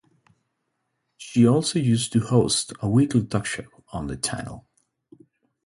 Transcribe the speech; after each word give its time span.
She 1.15 1.47
also 1.47 1.77
used 1.77 2.11
to 2.13 2.21
host 2.21 2.73
a 2.81 2.89
weekly 2.89 3.23
talk 3.23 3.45
show 3.45 3.83
on 3.93 4.07
the 4.07 4.17
channel. 4.17 4.67